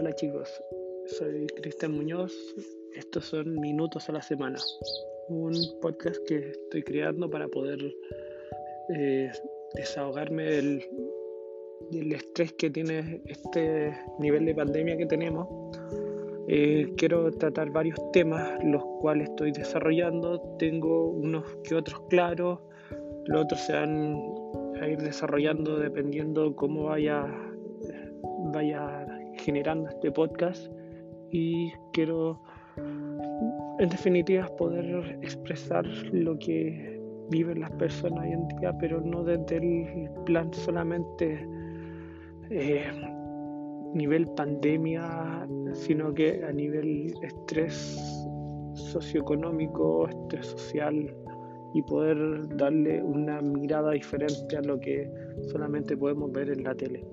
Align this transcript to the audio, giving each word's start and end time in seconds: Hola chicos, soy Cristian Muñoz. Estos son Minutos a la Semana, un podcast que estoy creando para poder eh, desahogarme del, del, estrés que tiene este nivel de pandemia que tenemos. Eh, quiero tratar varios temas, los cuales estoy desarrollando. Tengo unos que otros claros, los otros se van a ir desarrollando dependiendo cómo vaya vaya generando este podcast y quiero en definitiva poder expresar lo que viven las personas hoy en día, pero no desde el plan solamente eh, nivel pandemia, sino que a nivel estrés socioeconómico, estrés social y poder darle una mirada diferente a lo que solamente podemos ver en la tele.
Hola 0.00 0.14
chicos, 0.14 0.48
soy 1.18 1.46
Cristian 1.60 1.92
Muñoz. 1.92 2.32
Estos 2.94 3.26
son 3.26 3.60
Minutos 3.60 4.08
a 4.08 4.12
la 4.12 4.22
Semana, 4.22 4.58
un 5.28 5.52
podcast 5.82 6.16
que 6.26 6.38
estoy 6.38 6.82
creando 6.82 7.28
para 7.28 7.48
poder 7.48 7.78
eh, 8.96 9.30
desahogarme 9.74 10.44
del, 10.44 10.82
del, 11.90 12.12
estrés 12.14 12.54
que 12.54 12.70
tiene 12.70 13.20
este 13.26 13.94
nivel 14.18 14.46
de 14.46 14.54
pandemia 14.54 14.96
que 14.96 15.04
tenemos. 15.04 15.46
Eh, 16.48 16.94
quiero 16.96 17.30
tratar 17.32 17.68
varios 17.68 17.98
temas, 18.12 18.58
los 18.64 18.82
cuales 19.02 19.28
estoy 19.28 19.52
desarrollando. 19.52 20.40
Tengo 20.58 21.10
unos 21.10 21.44
que 21.62 21.74
otros 21.74 22.00
claros, 22.08 22.58
los 23.26 23.42
otros 23.42 23.60
se 23.60 23.74
van 23.74 24.16
a 24.80 24.88
ir 24.88 24.96
desarrollando 25.02 25.78
dependiendo 25.78 26.56
cómo 26.56 26.84
vaya 26.84 27.26
vaya 28.52 29.06
generando 29.44 29.88
este 29.88 30.10
podcast 30.10 30.70
y 31.30 31.72
quiero 31.92 32.40
en 33.78 33.88
definitiva 33.88 34.46
poder 34.56 35.18
expresar 35.22 35.86
lo 36.12 36.38
que 36.38 37.00
viven 37.30 37.60
las 37.60 37.70
personas 37.72 38.24
hoy 38.24 38.32
en 38.32 38.48
día, 38.48 38.76
pero 38.78 39.00
no 39.00 39.24
desde 39.24 39.56
el 39.56 40.10
plan 40.26 40.52
solamente 40.52 41.46
eh, 42.50 42.84
nivel 43.94 44.26
pandemia, 44.36 45.48
sino 45.72 46.12
que 46.12 46.42
a 46.44 46.52
nivel 46.52 47.14
estrés 47.22 48.26
socioeconómico, 48.74 50.08
estrés 50.08 50.46
social 50.46 51.14
y 51.72 51.82
poder 51.82 52.48
darle 52.56 53.02
una 53.02 53.40
mirada 53.40 53.92
diferente 53.92 54.56
a 54.56 54.62
lo 54.62 54.78
que 54.80 55.10
solamente 55.50 55.96
podemos 55.96 56.32
ver 56.32 56.50
en 56.50 56.64
la 56.64 56.74
tele. 56.74 57.04